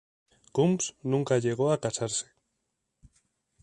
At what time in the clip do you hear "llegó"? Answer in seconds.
1.37-1.71